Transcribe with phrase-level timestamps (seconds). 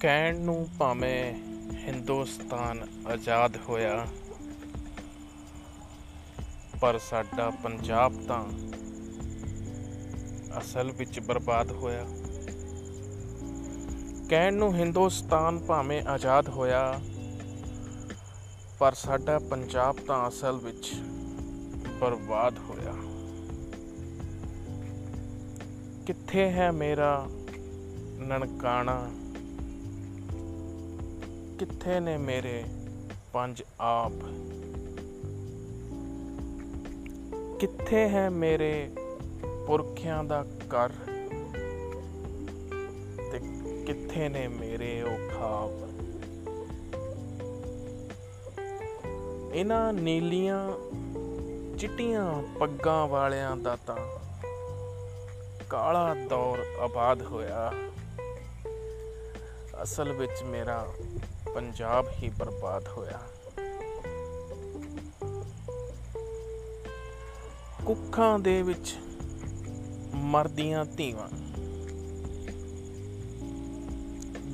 [0.00, 1.32] ਕਹਿਣ ਨੂੰ ਭਾਵੇਂ
[1.76, 4.06] ਹਿੰਦੁਸਤਾਨ ਆਜ਼ਾਦ ਹੋਇਆ,
[6.80, 8.44] ਪਰ ਸਾਡਾ ਪੰਜਾਬ ਤਾਂ
[10.58, 12.06] ਅਸਲ ਵਿੱਚ ਬਰਬਾਦ ਹੋਇਆ।
[14.28, 17.00] ਕਹਿਣ ਨੂੰ ਹਿੰਦੁਸਤਾਨ ਭਾਵੇਂ ਆਜ਼ਾਦ ਹੋਇਆ,
[18.78, 20.92] ਪਰ ਸਾਡਾ ਪੰਜਾਬ ਤਾਂ ਅਸਲ ਵਿੱਚ
[22.00, 22.94] ਬਰਬਾਦ ਹੋਇਆ।
[26.06, 27.26] ਕਿੱਥੇ ਹੈ ਮੇਰਾ
[28.18, 29.10] ਨਨਕਾਣਾ?
[31.60, 32.64] ਕਿੱਥੇ ਨੇ ਮੇਰੇ
[33.32, 34.12] ਪੰਜ ਆਪ?
[37.60, 38.90] ਕਿੱਥੇ ਹੈ ਮੇਰੇ
[39.66, 40.88] ਪੁਰਖਿਆਂ ਦਾ ਘਰ?
[43.32, 43.40] ਤੇ
[43.84, 45.70] ਕਿੱਥੇ ਨੇ ਮੇਰੇ ਉਹ ਖਾਬ
[49.54, 50.72] ਇਹਨਾਂ ਨੀਲੀਆਂ
[51.78, 54.18] ਚਿੱਟੀਆਂ ਪੱਗਾਂ ਵਾਲਿਆਂ ਦਾ ਤਾਂ
[55.70, 57.72] ਕਾਲਾ ਦੌਰ ਆਬਾਦ ਹੋਇਆ।
[59.82, 60.92] ਅਸਲ ਵਿੱਚ ਮੇਰਾ
[61.54, 63.20] ਪੰਜਾਬ ਹੀ ਬਰਬਾਦ ਹੋਇਆ।
[67.84, 68.96] ਕੁੱਖਾਂ ਦੇ ਵਿੱਚ
[70.14, 71.28] ਮਰਦੀਆਂ ਧੀਵਾਂ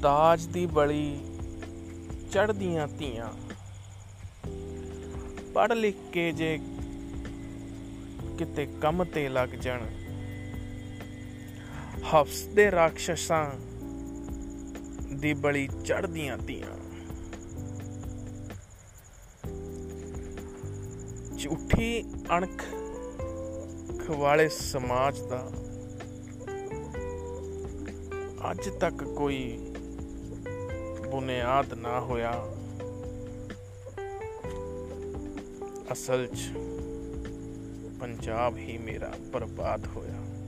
[0.00, 1.20] ਦਾਜ ਦੀ ਬਲੀ
[2.32, 3.28] ਚੜਦੀਆਂ ਧੀਆਂ।
[5.54, 6.60] ਪੜ੍ਹ ਲਿਖ ਕੇ ਜੇ
[8.38, 9.86] ਕਿਤੇ ਕੰਮ ਤੇ ਲੱਗ ਜਾਣ।
[12.04, 13.69] ਹਫਸ ਦੇ ਰਾਖਸ਼ਾਂ
[15.20, 16.76] ਦੀ ਬਲੀ ਚੜਦੀਆਂ ਧੀਆਂ
[21.38, 22.04] ਝੂਠੀ
[22.36, 22.64] ਅਣਖ
[24.10, 25.50] ਵਾਲੇ ਸਮਾਜ ਦਾ
[28.50, 29.58] ਅੱਜ ਤੱਕ ਕੋਈ
[31.10, 32.32] ਬੁਨਿਆਦ ਨਾ ਹੋਇਆ।
[35.92, 36.50] ਅਸਲ 'ਚ
[38.00, 40.39] ਪੰਜਾਬ ਹੀ ਮੇਰਾ ਬਰਬਾਦ ਹੋਇਆ।